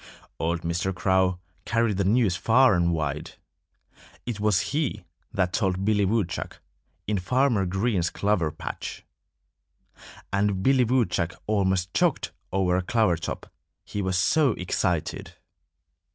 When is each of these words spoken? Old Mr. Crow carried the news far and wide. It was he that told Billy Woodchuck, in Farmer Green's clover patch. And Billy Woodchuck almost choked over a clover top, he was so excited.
Old 0.39 0.61
Mr. 0.61 0.91
Crow 0.95 1.37
carried 1.63 1.97
the 1.97 2.03
news 2.03 2.35
far 2.35 2.73
and 2.73 2.91
wide. 2.91 3.33
It 4.25 4.39
was 4.39 4.61
he 4.73 5.03
that 5.31 5.53
told 5.53 5.85
Billy 5.85 6.05
Woodchuck, 6.05 6.59
in 7.05 7.19
Farmer 7.19 7.67
Green's 7.67 8.09
clover 8.09 8.49
patch. 8.49 9.05
And 10.33 10.63
Billy 10.63 10.85
Woodchuck 10.85 11.35
almost 11.45 11.93
choked 11.93 12.31
over 12.51 12.75
a 12.77 12.81
clover 12.81 13.15
top, 13.15 13.53
he 13.85 14.01
was 14.01 14.17
so 14.17 14.53
excited. 14.53 15.35